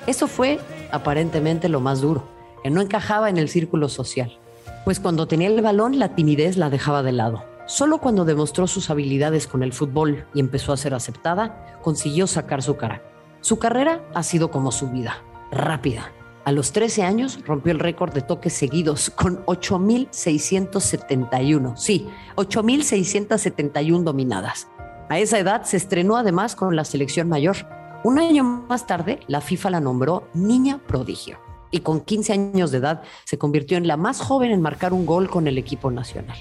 Eso 0.05 0.27
fue 0.27 0.59
aparentemente 0.91 1.67
lo 1.67 1.79
más 1.79 2.01
duro, 2.01 2.23
que 2.61 2.69
no 2.69 2.79
encajaba 2.79 3.31
en 3.31 3.39
el 3.39 3.49
círculo 3.49 3.89
social, 3.89 4.37
pues 4.85 4.99
cuando 4.99 5.27
tenía 5.27 5.47
el 5.47 5.59
balón 5.63 5.97
la 5.97 6.13
timidez 6.13 6.57
la 6.57 6.69
dejaba 6.69 7.01
de 7.01 7.11
lado. 7.11 7.43
Solo 7.65 7.97
cuando 7.97 8.23
demostró 8.23 8.67
sus 8.67 8.91
habilidades 8.91 9.47
con 9.47 9.63
el 9.63 9.73
fútbol 9.73 10.27
y 10.35 10.41
empezó 10.41 10.73
a 10.73 10.77
ser 10.77 10.93
aceptada, 10.93 11.79
consiguió 11.81 12.27
sacar 12.27 12.61
su 12.61 12.77
cara. 12.77 13.01
Su 13.43 13.59
carrera 13.59 14.01
ha 14.15 14.23
sido 14.23 14.49
como 14.51 14.71
su 14.71 14.89
vida, 14.89 15.21
rápida, 15.51 16.13
A 16.45 16.53
los 16.53 16.71
13 16.71 17.03
años 17.03 17.39
rompió 17.45 17.73
el 17.73 17.79
récord 17.79 18.13
de 18.13 18.21
toques 18.21 18.53
seguidos 18.53 19.09
con 19.09 19.45
8.671. 19.45 21.75
Sí, 21.75 22.07
8.671 22.37 24.03
dominadas. 24.03 24.69
A 25.09 25.19
esa 25.19 25.39
edad 25.39 25.63
se 25.63 25.75
estrenó 25.75 26.15
además 26.15 26.55
con 26.55 26.77
la 26.77 26.85
selección 26.85 27.27
mayor. 27.27 27.57
Un 28.05 28.17
año 28.17 28.45
más 28.45 28.87
tarde, 28.87 29.19
la 29.27 29.41
FIFA 29.41 29.71
la 29.71 29.81
nombró 29.81 30.29
Niña 30.33 30.79
Prodigio 30.87 31.37
y 31.69 31.81
con 31.81 31.99
15 31.99 32.31
años 32.31 32.71
de 32.71 32.77
edad 32.77 33.01
se 33.25 33.37
convirtió 33.37 33.77
en 33.77 33.87
la 33.87 33.97
más 33.97 34.21
joven 34.21 34.51
en 34.51 34.61
marcar 34.61 34.93
un 34.93 35.05
gol 35.05 35.29
con 35.29 35.47
el 35.47 35.57
equipo 35.57 35.91
nacional. 35.91 36.37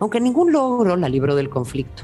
Aunque 0.00 0.20
ningún 0.20 0.50
logro 0.50 0.96
la 0.96 1.08
libró 1.08 1.36
del 1.36 1.50
conflicto. 1.50 2.02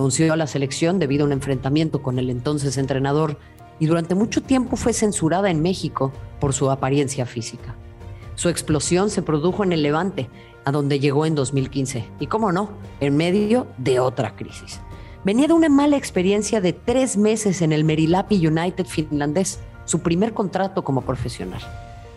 Renunció 0.00 0.32
a 0.32 0.36
la 0.38 0.46
selección 0.46 0.98
debido 0.98 1.24
a 1.24 1.26
un 1.26 1.32
enfrentamiento 1.32 2.00
con 2.00 2.18
el 2.18 2.30
entonces 2.30 2.78
entrenador 2.78 3.36
y 3.78 3.84
durante 3.84 4.14
mucho 4.14 4.42
tiempo 4.42 4.76
fue 4.76 4.94
censurada 4.94 5.50
en 5.50 5.60
México 5.60 6.10
por 6.40 6.54
su 6.54 6.70
apariencia 6.70 7.26
física. 7.26 7.74
Su 8.34 8.48
explosión 8.48 9.10
se 9.10 9.20
produjo 9.20 9.62
en 9.62 9.72
el 9.72 9.82
Levante, 9.82 10.30
a 10.64 10.72
donde 10.72 11.00
llegó 11.00 11.26
en 11.26 11.34
2015, 11.34 12.06
y 12.18 12.28
cómo 12.28 12.50
no, 12.50 12.70
en 13.00 13.14
medio 13.14 13.66
de 13.76 14.00
otra 14.00 14.36
crisis. 14.36 14.80
Venía 15.22 15.48
de 15.48 15.52
una 15.52 15.68
mala 15.68 15.98
experiencia 15.98 16.62
de 16.62 16.72
tres 16.72 17.18
meses 17.18 17.60
en 17.60 17.70
el 17.70 17.84
Merilapi 17.84 18.46
United 18.46 18.86
finlandés, 18.86 19.60
su 19.84 20.00
primer 20.00 20.32
contrato 20.32 20.82
como 20.82 21.02
profesional. 21.02 21.60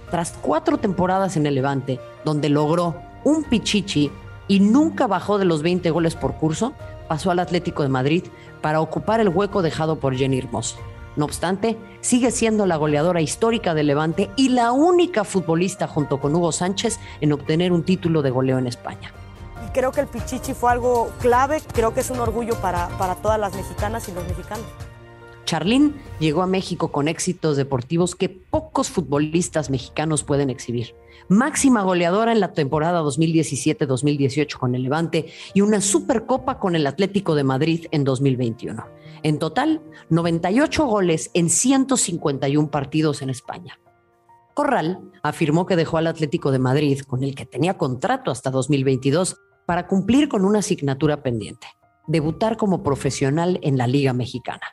Tras 0.09 0.31
cuatro 0.41 0.77
temporadas 0.77 1.35
en 1.35 1.47
el 1.47 1.55
Levante, 1.55 1.99
donde 2.23 2.47
logró 2.47 2.95
un 3.25 3.43
pichichi 3.43 4.09
y 4.47 4.61
nunca 4.61 5.05
bajó 5.05 5.37
de 5.37 5.43
los 5.43 5.63
20 5.63 5.89
goles 5.91 6.15
por 6.15 6.35
curso, 6.35 6.71
pasó 7.13 7.29
al 7.29 7.37
Atlético 7.37 7.83
de 7.83 7.89
Madrid 7.89 8.23
para 8.59 8.81
ocupar 8.81 9.19
el 9.19 9.29
hueco 9.29 9.61
dejado 9.61 9.99
por 9.99 10.15
Jenny 10.15 10.39
Hermoso. 10.39 10.77
No 11.15 11.25
obstante, 11.25 11.77
sigue 12.01 12.31
siendo 12.31 12.65
la 12.65 12.75
goleadora 12.75 13.21
histórica 13.21 13.75
del 13.75 13.85
Levante 13.85 14.31
y 14.35 14.49
la 14.49 14.71
única 14.71 15.23
futbolista 15.23 15.87
junto 15.87 16.19
con 16.19 16.35
Hugo 16.35 16.51
Sánchez 16.51 16.99
en 17.21 17.31
obtener 17.31 17.71
un 17.71 17.83
título 17.83 18.23
de 18.23 18.31
goleo 18.31 18.57
en 18.57 18.65
España 18.65 19.13
creo 19.73 19.91
que 19.91 20.01
el 20.01 20.07
Pichichi 20.07 20.53
fue 20.53 20.71
algo 20.71 21.11
clave, 21.19 21.59
creo 21.73 21.95
que 21.95 22.01
es 22.01 22.11
un 22.11 22.19
orgullo 22.19 22.53
para, 22.61 22.89
para 22.99 23.15
todas 23.15 23.39
las 23.39 23.55
mexicanas 23.55 24.07
y 24.07 24.11
los 24.11 24.23
mexicanos. 24.27 24.65
Charlín 25.53 25.93
llegó 26.19 26.41
a 26.41 26.47
México 26.47 26.91
con 26.91 27.07
éxitos 27.07 27.57
deportivos 27.57 28.15
que 28.15 28.27
pocos 28.27 28.89
futbolistas 28.89 29.69
mexicanos 29.69 30.23
pueden 30.23 30.49
exhibir. 30.49 30.95
Máxima 31.27 31.83
goleadora 31.83 32.31
en 32.31 32.39
la 32.39 32.53
temporada 32.53 33.03
2017-2018 33.03 34.57
con 34.57 34.73
el 34.73 34.81
Levante 34.81 35.27
y 35.53 35.61
una 35.61 35.79
Supercopa 35.79 36.57
con 36.57 36.75
el 36.75 36.87
Atlético 36.87 37.35
de 37.35 37.43
Madrid 37.43 37.85
en 37.91 38.03
2021. 38.03 38.83
En 39.21 39.37
total, 39.37 39.83
98 40.09 40.87
goles 40.87 41.29
en 41.35 41.51
151 41.51 42.71
partidos 42.71 43.21
en 43.21 43.29
España. 43.29 43.79
Corral 44.55 45.01
afirmó 45.21 45.67
que 45.67 45.75
dejó 45.75 45.97
al 45.97 46.07
Atlético 46.07 46.51
de 46.51 46.57
Madrid, 46.57 47.01
con 47.01 47.23
el 47.23 47.35
que 47.35 47.45
tenía 47.45 47.77
contrato 47.77 48.31
hasta 48.31 48.49
2022, 48.49 49.37
para 49.67 49.85
cumplir 49.85 50.29
con 50.29 50.45
una 50.45 50.59
asignatura 50.59 51.21
pendiente, 51.21 51.67
debutar 52.07 52.57
como 52.57 52.81
profesional 52.81 53.59
en 53.61 53.77
la 53.77 53.85
Liga 53.85 54.13
Mexicana. 54.13 54.63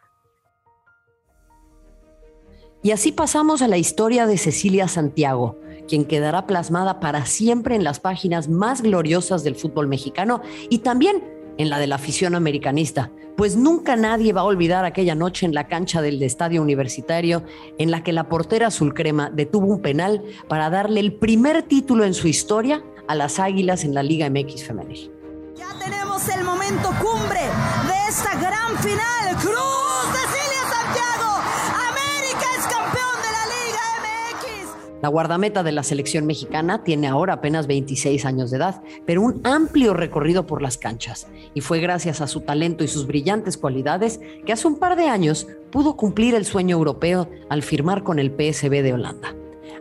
Y 2.83 2.93
así 2.93 3.13
pasamos 3.13 3.61
a 3.61 3.69
la 3.69 3.77
historia 3.77 4.27
de 4.27 4.39
Cecilia 4.39 4.89
Santiago, 4.89 5.59
quien 5.87 6.07
quedará 6.07 6.47
plasmada 6.47 6.99
para 6.99 7.27
siempre 7.27 7.75
en 7.75 7.85
las 7.85 8.01
páginas 8.01 8.49
más 8.49 8.81
gloriosas 8.81 9.45
del 9.45 9.55
fútbol 9.55 9.87
mexicano 9.87 10.41
y 10.71 10.79
también 10.79 11.23
en 11.59 11.69
la 11.69 11.79
de 11.79 11.87
la 11.87 11.97
afición 11.97 12.35
americanista, 12.35 13.11
pues 13.37 13.55
nunca 13.55 13.97
nadie 13.97 14.33
va 14.33 14.41
a 14.41 14.45
olvidar 14.45 14.87
aquella 14.87 15.15
noche 15.15 15.45
en 15.45 15.53
la 15.53 15.69
cancha 15.69 16.01
del 16.01 16.23
estadio 16.23 16.63
universitario 16.63 17.43
en 17.77 17.91
la 17.91 18.03
que 18.03 18.15
la 18.15 18.31
portera 18.31 18.69
azul 18.69 18.95
crema 18.95 19.29
detuvo 19.29 19.67
un 19.67 19.83
penal 19.83 20.23
para 20.49 20.71
darle 20.71 21.01
el 21.01 21.13
primer 21.13 21.63
título 21.65 22.05
en 22.05 22.15
su 22.15 22.29
historia 22.29 22.83
a 23.09 23.15
las 23.15 23.39
Águilas 23.39 23.85
en 23.85 23.93
la 23.93 24.03
Liga 24.03 24.31
MX 24.31 24.65
femenil. 24.65 25.13
Ya 25.55 25.69
tenemos 25.79 26.27
el 26.31 26.45
momento 26.45 26.89
cumbre 26.99 27.41
de 27.41 28.09
esta 28.09 28.35
gran 28.37 28.79
final. 28.79 29.37
Cruz 29.43 29.90
La 35.03 35.09
guardameta 35.09 35.63
de 35.63 35.73
la 35.73 35.83
selección 35.83 36.27
mexicana 36.27 36.85
tiene 36.85 37.09
ahora 37.09 37.35
apenas 37.35 37.67
26 37.67 38.27
años 38.27 38.51
de 38.51 38.59
edad, 38.59 38.83
pero 39.07 39.23
un 39.23 39.41
amplio 39.45 39.95
recorrido 39.95 40.47
por 40.47 40.61
las 40.61 40.77
canchas. 40.77 41.27
Y 41.55 41.63
fue 41.63 41.81
gracias 41.81 42.21
a 42.21 42.27
su 42.27 42.41
talento 42.43 42.85
y 42.85 42.89
sus 42.89 43.07
brillantes 43.07 43.57
cualidades 43.57 44.21
que 44.45 44.53
hace 44.53 44.69
un 44.69 44.79
par 44.79 44.97
de 44.97 45.09
años 45.09 45.47
pudo 45.71 45.97
cumplir 45.97 46.35
el 46.35 46.45
sueño 46.45 46.77
europeo 46.77 47.31
al 47.49 47.63
firmar 47.63 48.03
con 48.03 48.19
el 48.19 48.31
PSB 48.31 48.83
de 48.83 48.93
Holanda. 48.93 49.35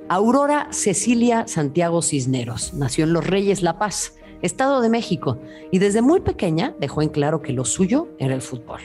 Aurora 0.08 0.70
Cecilia 0.72 1.48
Santiago 1.48 2.02
Cisneros 2.02 2.74
nació 2.74 3.04
en 3.04 3.14
Los 3.14 3.28
Reyes 3.28 3.62
La 3.62 3.78
Paz, 3.78 4.16
Estado 4.42 4.80
de 4.80 4.90
México, 4.90 5.38
y 5.70 5.80
desde 5.80 6.02
muy 6.02 6.22
pequeña 6.22 6.74
dejó 6.80 7.02
en 7.02 7.10
claro 7.10 7.42
que 7.42 7.52
lo 7.52 7.66
suyo 7.66 8.08
era 8.20 8.34
el 8.34 8.42
fútbol, 8.42 8.80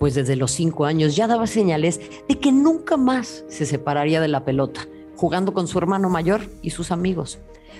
pues 0.00 0.16
desde 0.16 0.34
los 0.34 0.50
cinco 0.50 0.84
años 0.84 1.14
ya 1.14 1.28
daba 1.28 1.46
señales 1.46 2.00
de 2.28 2.40
que 2.40 2.50
nunca 2.50 2.96
más 2.96 3.44
se 3.48 3.66
separaría 3.66 4.20
de 4.20 4.28
la 4.28 4.44
pelota, 4.44 4.88
jugando 5.16 5.52
con 5.52 5.66
su 5.66 5.78
hermano 5.78 6.08
mayor 6.08 6.42
y 6.62 6.70
sus 6.70 6.90
amigos. 6.90 7.38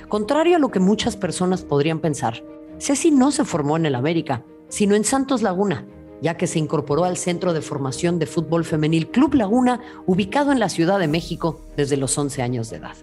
Contrario 0.08 0.56
a 0.56 0.58
lo 0.58 0.70
que 0.70 0.80
muchas 0.80 1.16
personas 1.16 1.62
podrían 1.62 2.00
pensar, 2.00 2.42
Ceci 2.78 3.10
no 3.10 3.30
se 3.30 3.44
formó 3.44 3.76
en 3.76 3.86
el 3.86 3.94
América, 3.94 4.44
sino 4.68 4.94
en 4.94 5.04
Santos 5.04 5.42
Laguna, 5.42 5.86
ya 6.20 6.36
que 6.36 6.46
se 6.46 6.58
incorporó 6.58 7.04
al 7.04 7.16
Centro 7.16 7.52
de 7.52 7.60
Formación 7.60 8.18
de 8.18 8.26
Fútbol 8.26 8.64
Femenil 8.64 9.08
Club 9.08 9.34
Laguna, 9.34 9.80
ubicado 10.06 10.52
en 10.52 10.60
la 10.60 10.68
Ciudad 10.68 10.98
de 10.98 11.08
México 11.08 11.60
desde 11.76 11.96
los 11.96 12.16
11 12.16 12.42
años 12.42 12.70
de 12.70 12.78
edad. 12.78 12.96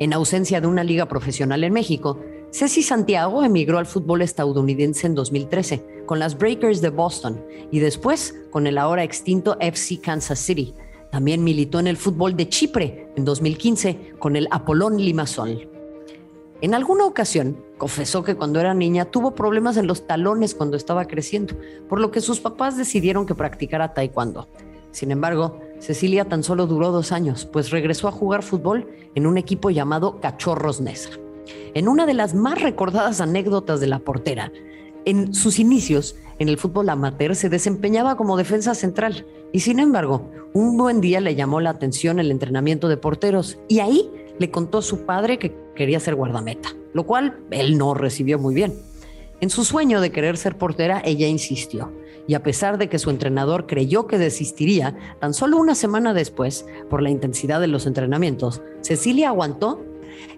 En 0.00 0.12
ausencia 0.12 0.60
de 0.60 0.66
una 0.66 0.84
liga 0.84 1.06
profesional 1.06 1.62
en 1.64 1.72
México, 1.72 2.18
Ceci 2.50 2.82
Santiago 2.82 3.44
emigró 3.44 3.78
al 3.78 3.86
fútbol 3.86 4.22
estadounidense 4.22 5.06
en 5.06 5.14
2013 5.14 6.04
con 6.06 6.18
las 6.18 6.36
Breakers 6.36 6.80
de 6.80 6.90
Boston 6.90 7.42
y 7.70 7.78
después 7.78 8.34
con 8.50 8.66
el 8.66 8.78
ahora 8.78 9.04
extinto 9.04 9.56
FC 9.60 10.00
Kansas 10.00 10.38
City. 10.38 10.74
También 11.12 11.44
militó 11.44 11.78
en 11.78 11.88
el 11.88 11.98
fútbol 11.98 12.36
de 12.36 12.48
Chipre 12.48 13.12
en 13.16 13.26
2015 13.26 14.14
con 14.18 14.34
el 14.34 14.48
Apolón 14.50 14.96
Limassol. 14.96 15.68
En 16.62 16.72
alguna 16.72 17.04
ocasión 17.04 17.62
confesó 17.76 18.24
que 18.24 18.34
cuando 18.34 18.58
era 18.58 18.72
niña 18.72 19.04
tuvo 19.04 19.34
problemas 19.34 19.76
en 19.76 19.86
los 19.86 20.06
talones 20.06 20.54
cuando 20.54 20.78
estaba 20.78 21.04
creciendo, 21.04 21.54
por 21.86 22.00
lo 22.00 22.10
que 22.10 22.22
sus 22.22 22.40
papás 22.40 22.78
decidieron 22.78 23.26
que 23.26 23.34
practicara 23.34 23.92
taekwondo. 23.92 24.48
Sin 24.90 25.10
embargo, 25.10 25.60
Cecilia 25.80 26.24
tan 26.24 26.42
solo 26.42 26.66
duró 26.66 26.90
dos 26.92 27.12
años, 27.12 27.44
pues 27.44 27.70
regresó 27.70 28.08
a 28.08 28.12
jugar 28.12 28.42
fútbol 28.42 28.88
en 29.14 29.26
un 29.26 29.36
equipo 29.36 29.68
llamado 29.68 30.18
Cachorros 30.18 30.80
Nesa. 30.80 31.10
En 31.74 31.88
una 31.88 32.06
de 32.06 32.14
las 32.14 32.34
más 32.34 32.62
recordadas 32.62 33.20
anécdotas 33.20 33.80
de 33.80 33.86
la 33.88 33.98
portera, 33.98 34.50
en 35.04 35.34
sus 35.34 35.58
inicios 35.58 36.16
en 36.38 36.48
el 36.48 36.58
fútbol 36.58 36.88
amateur 36.88 37.36
se 37.36 37.48
desempeñaba 37.48 38.16
como 38.16 38.36
defensa 38.36 38.74
central 38.74 39.26
y 39.52 39.60
sin 39.60 39.78
embargo, 39.78 40.30
un 40.54 40.76
buen 40.76 41.00
día 41.00 41.20
le 41.20 41.34
llamó 41.34 41.60
la 41.60 41.70
atención 41.70 42.18
el 42.18 42.30
entrenamiento 42.30 42.88
de 42.88 42.96
porteros 42.96 43.58
y 43.68 43.80
ahí 43.80 44.10
le 44.38 44.50
contó 44.50 44.78
a 44.78 44.82
su 44.82 45.04
padre 45.04 45.38
que 45.38 45.54
quería 45.74 46.00
ser 46.00 46.14
guardameta, 46.14 46.70
lo 46.94 47.06
cual 47.06 47.38
él 47.50 47.78
no 47.78 47.94
recibió 47.94 48.38
muy 48.38 48.54
bien. 48.54 48.74
En 49.40 49.50
su 49.50 49.64
sueño 49.64 50.00
de 50.00 50.10
querer 50.10 50.36
ser 50.36 50.56
portera, 50.56 51.02
ella 51.04 51.26
insistió, 51.26 51.92
y 52.26 52.34
a 52.34 52.42
pesar 52.42 52.78
de 52.78 52.88
que 52.88 52.98
su 52.98 53.10
entrenador 53.10 53.66
creyó 53.66 54.06
que 54.06 54.18
desistiría, 54.18 54.96
tan 55.20 55.34
solo 55.34 55.58
una 55.58 55.74
semana 55.74 56.14
después, 56.14 56.64
por 56.88 57.02
la 57.02 57.10
intensidad 57.10 57.60
de 57.60 57.66
los 57.66 57.86
entrenamientos, 57.86 58.62
Cecilia 58.80 59.28
aguantó 59.28 59.84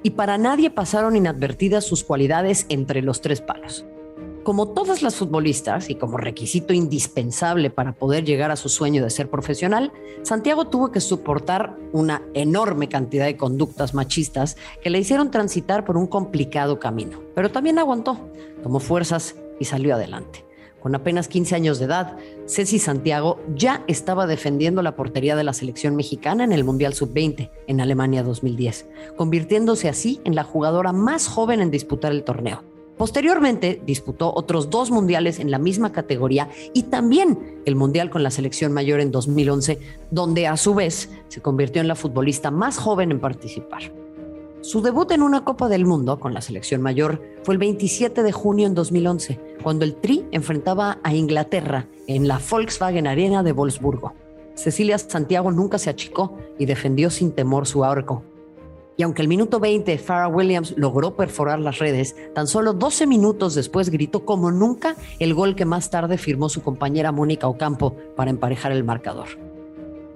y 0.02 0.10
para 0.10 0.38
nadie 0.38 0.70
pasaron 0.70 1.16
inadvertidas 1.16 1.84
sus 1.84 2.04
cualidades 2.04 2.66
entre 2.68 3.02
los 3.02 3.20
tres 3.20 3.40
palos. 3.40 3.84
Como 4.44 4.68
todas 4.68 5.02
las 5.02 5.16
futbolistas 5.16 5.88
y 5.88 5.94
como 5.94 6.18
requisito 6.18 6.74
indispensable 6.74 7.70
para 7.70 7.92
poder 7.92 8.26
llegar 8.26 8.50
a 8.50 8.56
su 8.56 8.68
sueño 8.68 9.02
de 9.02 9.08
ser 9.08 9.30
profesional, 9.30 9.90
Santiago 10.22 10.66
tuvo 10.66 10.92
que 10.92 11.00
soportar 11.00 11.78
una 11.92 12.20
enorme 12.34 12.90
cantidad 12.90 13.24
de 13.24 13.38
conductas 13.38 13.94
machistas 13.94 14.58
que 14.82 14.90
le 14.90 14.98
hicieron 14.98 15.30
transitar 15.30 15.86
por 15.86 15.96
un 15.96 16.06
complicado 16.06 16.78
camino. 16.78 17.22
Pero 17.34 17.50
también 17.50 17.78
aguantó, 17.78 18.18
tomó 18.62 18.80
fuerzas 18.80 19.34
y 19.58 19.64
salió 19.64 19.94
adelante. 19.94 20.44
Con 20.82 20.94
apenas 20.94 21.26
15 21.28 21.54
años 21.54 21.78
de 21.78 21.86
edad, 21.86 22.18
Ceci 22.46 22.78
Santiago 22.78 23.40
ya 23.54 23.82
estaba 23.86 24.26
defendiendo 24.26 24.82
la 24.82 24.94
portería 24.94 25.36
de 25.36 25.44
la 25.44 25.54
selección 25.54 25.96
mexicana 25.96 26.44
en 26.44 26.52
el 26.52 26.64
Mundial 26.64 26.92
Sub-20 26.92 27.50
en 27.66 27.80
Alemania 27.80 28.22
2010, 28.22 28.90
convirtiéndose 29.16 29.88
así 29.88 30.20
en 30.24 30.34
la 30.34 30.44
jugadora 30.44 30.92
más 30.92 31.28
joven 31.28 31.62
en 31.62 31.70
disputar 31.70 32.12
el 32.12 32.24
torneo. 32.24 32.73
Posteriormente 32.96 33.82
disputó 33.84 34.32
otros 34.34 34.70
dos 34.70 34.90
mundiales 34.90 35.40
en 35.40 35.50
la 35.50 35.58
misma 35.58 35.90
categoría 35.90 36.48
y 36.72 36.84
también 36.84 37.60
el 37.64 37.74
mundial 37.74 38.08
con 38.08 38.22
la 38.22 38.30
selección 38.30 38.72
mayor 38.72 39.00
en 39.00 39.10
2011, 39.10 39.80
donde 40.10 40.46
a 40.46 40.56
su 40.56 40.74
vez 40.74 41.10
se 41.28 41.40
convirtió 41.40 41.82
en 41.82 41.88
la 41.88 41.96
futbolista 41.96 42.52
más 42.52 42.78
joven 42.78 43.10
en 43.10 43.20
participar. 43.20 43.92
Su 44.60 44.80
debut 44.80 45.10
en 45.10 45.22
una 45.22 45.44
Copa 45.44 45.68
del 45.68 45.84
Mundo 45.84 46.20
con 46.20 46.32
la 46.32 46.40
selección 46.40 46.80
mayor 46.80 47.20
fue 47.42 47.54
el 47.54 47.58
27 47.58 48.22
de 48.22 48.32
junio 48.32 48.66
en 48.66 48.74
2011, 48.74 49.40
cuando 49.62 49.84
el 49.84 49.96
Tri 49.96 50.24
enfrentaba 50.30 50.98
a 51.02 51.14
Inglaterra 51.14 51.88
en 52.06 52.28
la 52.28 52.40
Volkswagen 52.48 53.06
Arena 53.06 53.42
de 53.42 53.52
Wolfsburgo. 53.52 54.14
Cecilia 54.54 54.96
Santiago 54.98 55.50
nunca 55.50 55.78
se 55.78 55.90
achicó 55.90 56.38
y 56.58 56.64
defendió 56.64 57.10
sin 57.10 57.32
temor 57.32 57.66
su 57.66 57.84
arco 57.84 58.22
Y 58.96 59.02
aunque 59.02 59.22
el 59.22 59.28
minuto 59.28 59.58
20 59.58 59.98
Farah 59.98 60.28
Williams 60.28 60.74
logró 60.76 61.16
perforar 61.16 61.58
las 61.58 61.78
redes, 61.78 62.14
tan 62.34 62.46
solo 62.46 62.72
12 62.72 63.06
minutos 63.06 63.54
después 63.54 63.90
gritó 63.90 64.24
como 64.24 64.50
nunca 64.50 64.96
el 65.18 65.34
gol 65.34 65.56
que 65.56 65.64
más 65.64 65.90
tarde 65.90 66.18
firmó 66.18 66.48
su 66.48 66.62
compañera 66.62 67.10
Mónica 67.10 67.48
Ocampo 67.48 67.96
para 68.16 68.30
emparejar 68.30 68.72
el 68.72 68.84
marcador. 68.84 69.28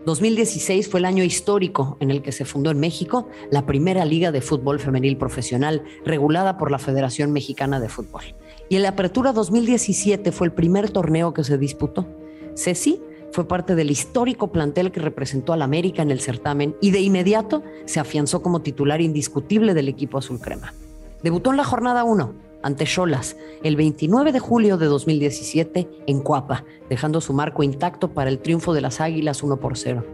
2016 0.07 0.89
fue 0.89 1.01
el 1.01 1.07
año 1.07 1.23
histórico 1.23 1.99
en 2.01 2.11
el 2.11 2.23
que 2.23 2.33
se 2.33 2.45
fundó 2.45 2.71
en 2.71 2.81
México 2.81 3.29
la 3.51 3.67
primera 3.67 4.05
liga 4.05 4.33
de 4.33 4.41
fútbol 4.41 4.79
femenil 4.79 5.19
profesional 5.19 5.83
regulada 6.05 6.57
por 6.57 6.71
la 6.71 6.79
Federación 6.79 7.33
Mexicana 7.33 7.79
de 7.79 7.91
Fútbol. 7.91 8.23
Y 8.71 8.77
en 8.77 8.85
la 8.85 8.91
apertura 8.91 9.33
2017 9.33 10.33
fue 10.33 10.47
el 10.47 10.53
primer 10.55 10.89
torneo 10.91 11.35
que 11.35 11.45
se 11.45 11.59
disputó. 11.59 12.07
Ceci 12.55 13.03
fue 13.33 13.47
parte 13.47 13.75
del 13.75 13.91
histórico 13.91 14.51
plantel 14.53 14.91
que 14.91 15.01
representó 15.01 15.53
al 15.53 15.63
América 15.63 16.03
en 16.03 16.11
el 16.11 16.21
certamen 16.21 16.75
y 16.81 16.91
de 16.91 17.01
inmediato 17.01 17.63
se 17.85 18.01
afianzó 18.01 18.43
como 18.43 18.63
titular 18.63 19.01
indiscutible 19.01 19.75
del 19.75 19.89
equipo 19.89 20.19
azul 20.19 20.41
crema. 20.41 20.75
Debutó 21.23 21.51
en 21.51 21.57
la 21.57 21.65
jornada 21.65 22.05
1 22.05 22.35
ante 22.63 22.85
Cholas 22.85 23.37
el 23.63 23.77
29 23.77 24.33
de 24.33 24.41
julio 24.41 24.79
de 24.79 24.87
2017 24.87 25.89
en 26.07 26.21
Cuapa, 26.21 26.65
dejando 26.89 27.21
su 27.21 27.33
marco 27.33 27.63
intacto 27.63 28.13
para 28.13 28.31
el 28.31 28.41
triunfo 28.41 28.75
de 28.75 28.81
las 28.81 29.01
Águilas 29.01 29.43
1 29.43 29.59
por 29.59 29.77
0. 29.77 30.05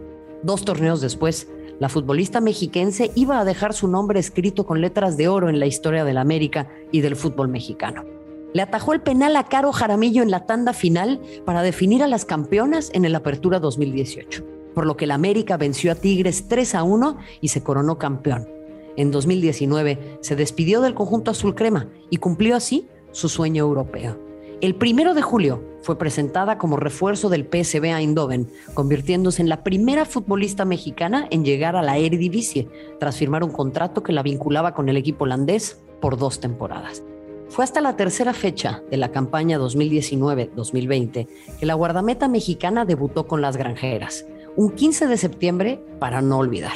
Dos 0.43 0.65
torneos 0.65 1.01
después, 1.01 1.47
la 1.79 1.89
futbolista 1.89 2.41
mexiquense 2.41 3.11
iba 3.15 3.39
a 3.39 3.45
dejar 3.45 3.73
su 3.73 3.87
nombre 3.87 4.19
escrito 4.19 4.65
con 4.65 4.81
letras 4.81 5.17
de 5.17 5.27
oro 5.27 5.49
en 5.49 5.59
la 5.59 5.65
historia 5.65 6.05
del 6.05 6.17
América 6.17 6.67
y 6.91 7.01
del 7.01 7.15
fútbol 7.15 7.49
mexicano 7.49 8.15
le 8.55 8.61
atajó 8.61 8.93
el 8.93 9.01
penal 9.01 9.35
a 9.35 9.43
Caro 9.43 9.73
Jaramillo 9.73 10.23
en 10.23 10.31
la 10.31 10.45
tanda 10.45 10.71
final 10.71 11.19
para 11.43 11.61
definir 11.61 12.01
a 12.03 12.07
las 12.07 12.23
campeonas 12.23 12.89
en 12.93 13.03
el 13.03 13.13
Apertura 13.13 13.59
2018, 13.59 14.45
por 14.73 14.85
lo 14.85 14.95
que 14.95 15.03
el 15.03 15.11
América 15.11 15.57
venció 15.57 15.91
a 15.91 15.95
Tigres 15.95 16.47
3 16.47 16.75
a 16.75 16.83
1 16.83 17.17
y 17.41 17.49
se 17.49 17.63
coronó 17.63 17.97
campeón. 17.97 18.47
En 18.95 19.11
2019 19.11 20.19
se 20.21 20.37
despidió 20.37 20.79
del 20.79 20.93
conjunto 20.93 21.31
azul 21.31 21.53
crema 21.53 21.89
y 22.09 22.15
cumplió 22.15 22.55
así 22.55 22.87
su 23.11 23.27
sueño 23.27 23.65
europeo. 23.65 24.17
El 24.61 24.75
primero 24.75 25.13
de 25.13 25.21
julio 25.21 25.61
fue 25.81 25.97
presentada 25.97 26.57
como 26.57 26.77
refuerzo 26.77 27.27
del 27.27 27.49
PSV 27.51 27.83
Eindhoven, 27.83 28.49
convirtiéndose 28.73 29.41
en 29.41 29.49
la 29.49 29.65
primera 29.65 30.05
futbolista 30.05 30.63
mexicana 30.63 31.27
en 31.29 31.43
llegar 31.43 31.75
a 31.75 31.81
la 31.81 31.97
Eredivisie, 31.97 32.69
tras 33.01 33.17
firmar 33.17 33.43
un 33.43 33.51
contrato 33.51 34.01
que 34.01 34.13
la 34.13 34.23
vinculaba 34.23 34.73
con 34.73 34.87
el 34.87 34.95
equipo 34.95 35.25
holandés 35.25 35.83
por 35.99 36.17
dos 36.17 36.39
temporadas. 36.39 37.03
Fue 37.49 37.63
hasta 37.63 37.81
la 37.81 37.95
tercera 37.95 38.33
fecha 38.33 38.83
de 38.89 38.97
la 38.97 39.11
campaña 39.11 39.59
2019-2020 39.59 41.27
que 41.59 41.65
la 41.65 41.73
guardameta 41.73 42.27
mexicana 42.27 42.85
debutó 42.85 43.27
con 43.27 43.41
las 43.41 43.55
granjeras, 43.55 44.25
un 44.55 44.71
15 44.71 45.07
de 45.07 45.17
septiembre 45.17 45.79
para 45.99 46.21
no 46.21 46.37
olvidar. 46.39 46.75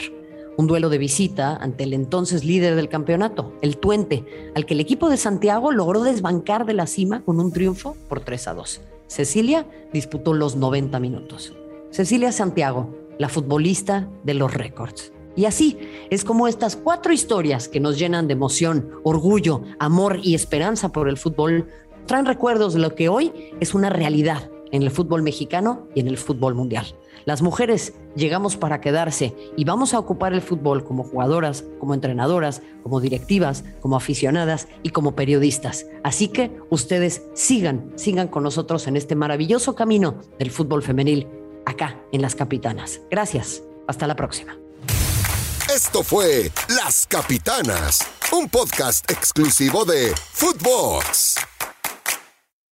Un 0.58 0.68
duelo 0.68 0.90
de 0.90 0.98
visita 0.98 1.56
ante 1.56 1.86
el 1.86 1.94
entonces 1.94 2.44
líder 2.44 2.76
del 2.76 2.90
campeonato, 2.90 3.54
el 3.62 3.78
Tuente, 3.78 4.26
al 4.56 4.66
que 4.66 4.74
el 4.74 4.82
equipo 4.82 5.10
de 5.10 5.18
Santiago 5.18 5.72
logró 5.72 6.04
desbancar 6.04 6.66
de 6.66 6.74
la 6.74 6.86
cima 6.86 7.24
con 7.24 7.40
un 7.40 7.52
triunfo 7.52 7.96
por 8.08 8.20
3 8.20 8.48
a 8.50 8.54
2. 8.54 8.82
Cecilia 9.08 9.66
disputó 9.94 10.34
los 10.34 10.56
90 10.56 11.00
minutos. 11.00 11.54
Cecilia 11.92 12.32
Santiago, 12.32 12.94
la 13.18 13.30
futbolista 13.30 14.10
de 14.24 14.34
los 14.34 14.54
récords. 14.54 15.14
Y 15.40 15.46
así 15.46 15.78
es 16.10 16.26
como 16.26 16.50
estas 16.50 16.76
cuatro 16.76 17.14
historias 17.14 17.70
que 17.70 17.80
nos 17.80 17.98
llenan 17.98 18.28
de 18.28 18.34
emoción, 18.34 18.90
orgullo, 19.04 19.62
amor 19.80 20.20
y 20.22 20.36
esperanza 20.36 20.92
por 20.92 21.08
el 21.08 21.16
fútbol 21.16 21.66
traen 22.08 22.26
recuerdos 22.26 22.74
de 22.74 22.82
lo 22.82 22.94
que 22.94 23.08
hoy 23.08 23.32
es 23.62 23.74
una 23.74 23.90
realidad 23.90 24.52
en 24.74 24.84
el 24.84 24.92
fútbol 24.92 25.24
mexicano 25.24 25.88
y 25.96 26.02
en 26.02 26.10
el 26.10 26.18
fútbol 26.18 26.56
mundial. 26.56 26.88
Las 27.24 27.42
mujeres 27.42 27.94
llegamos 28.18 28.58
para 28.58 28.82
quedarse 28.82 29.34
y 29.56 29.64
vamos 29.64 29.94
a 29.94 30.00
ocupar 30.00 30.34
el 30.34 30.42
fútbol 30.42 30.84
como 30.84 31.06
jugadoras, 31.06 31.64
como 31.80 31.94
entrenadoras, 31.94 32.62
como 32.84 33.00
directivas, 33.00 33.64
como 33.80 33.96
aficionadas 33.96 34.68
y 34.84 34.90
como 34.90 35.16
periodistas. 35.16 35.86
Así 36.04 36.28
que 36.28 36.52
ustedes 36.70 37.24
sigan, 37.34 37.94
sigan 37.96 38.28
con 38.28 38.44
nosotros 38.44 38.88
en 38.88 38.98
este 38.98 39.16
maravilloso 39.16 39.74
camino 39.74 40.16
del 40.38 40.52
fútbol 40.52 40.84
femenil 40.84 41.30
acá 41.66 41.98
en 42.12 42.22
Las 42.22 42.36
Capitanas. 42.36 43.00
Gracias. 43.10 43.64
Hasta 43.88 44.06
la 44.06 44.18
próxima. 44.18 44.60
Esto 45.82 46.04
fue 46.04 46.52
Las 46.68 47.06
Capitanas, 47.08 48.00
un 48.34 48.50
podcast 48.50 49.10
exclusivo 49.10 49.86
de 49.86 50.14
Footbox. 50.34 51.49